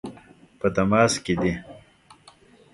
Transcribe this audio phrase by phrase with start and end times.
[0.59, 1.53] په تماس کې دي.